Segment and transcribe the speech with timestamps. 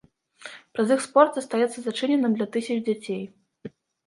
[0.77, 3.23] Праз іх спорт застаецца зачыненым для тысяч дзяцей.